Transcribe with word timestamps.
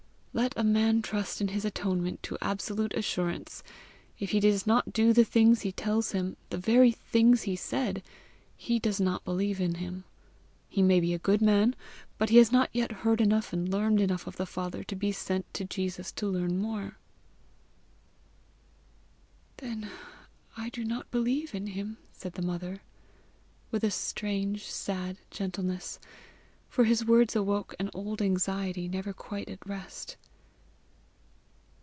Let 0.33 0.53
a 0.55 0.63
man 0.63 1.01
trust 1.01 1.41
in 1.41 1.49
his 1.49 1.65
atonement 1.65 2.23
to 2.23 2.37
absolute 2.41 2.93
assurance, 2.93 3.63
if 4.17 4.29
he 4.29 4.39
does 4.39 4.65
not 4.65 4.93
do 4.93 5.11
the 5.11 5.25
things 5.25 5.61
he 5.61 5.73
tells 5.73 6.13
him 6.13 6.37
the 6.51 6.57
very 6.57 6.93
things 6.93 7.41
he 7.43 7.57
said 7.57 8.01
he 8.55 8.79
does 8.79 9.01
not 9.01 9.25
believe 9.25 9.59
in 9.59 9.75
him. 9.75 10.05
He 10.69 10.81
may 10.81 11.01
be 11.01 11.13
a 11.13 11.19
good 11.19 11.41
man, 11.41 11.75
but 12.17 12.29
he 12.29 12.37
has 12.37 12.49
not 12.49 12.69
yet 12.71 12.93
heard 13.03 13.19
enough 13.19 13.51
and 13.51 13.69
learned 13.69 13.99
enough 13.99 14.25
of 14.25 14.37
the 14.37 14.45
Father 14.45 14.85
to 14.85 14.95
be 14.95 15.11
sent 15.11 15.53
to 15.53 15.65
Jesus 15.65 16.13
to 16.13 16.27
learn 16.29 16.57
more." 16.57 16.97
"Then 19.57 19.91
I 20.55 20.69
do 20.69 20.85
not 20.85 21.11
believe 21.11 21.53
in 21.53 21.67
him," 21.67 21.97
said 22.13 22.33
the 22.35 22.41
mother, 22.41 22.79
with 23.69 23.83
a 23.83 23.91
strange, 23.91 24.63
sad 24.63 25.17
gentleness 25.29 25.99
for 26.69 26.85
his 26.85 27.03
words 27.05 27.35
awoke 27.35 27.75
an 27.81 27.91
old 27.93 28.21
anxiety 28.21 28.87
never 28.87 29.11
quite 29.11 29.49
at 29.49 29.59
rest. 29.67 30.15